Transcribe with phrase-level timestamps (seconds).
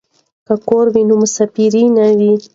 [0.47, 2.33] که کور وي نو مسافري نه وي.